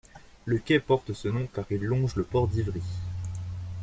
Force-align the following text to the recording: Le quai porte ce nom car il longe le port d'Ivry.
Le 0.45 0.57
quai 0.57 0.79
porte 0.79 1.13
ce 1.13 1.27
nom 1.27 1.45
car 1.45 1.65
il 1.69 1.83
longe 1.83 2.15
le 2.15 2.23
port 2.23 2.47
d'Ivry. 2.47 2.81